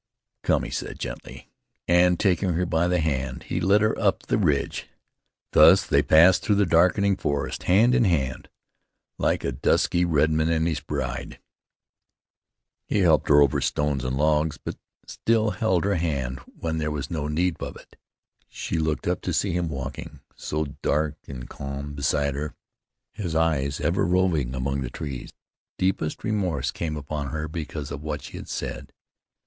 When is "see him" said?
19.33-19.69